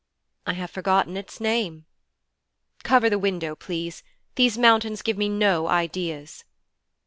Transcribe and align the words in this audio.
'I 0.47 0.53
have 0.53 0.71
forgotten 0.71 1.15
its 1.15 1.39
name.' 1.39 1.85
'Cover 2.81 3.07
the 3.07 3.19
window, 3.19 3.55
please. 3.55 4.01
These 4.33 4.57
mountains 4.57 5.03
give 5.03 5.15
me 5.15 5.29
no 5.29 5.67
ideas.' 5.67 6.43